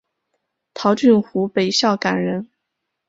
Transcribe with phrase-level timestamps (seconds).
[0.73, 2.49] 陶峻湖北孝感人。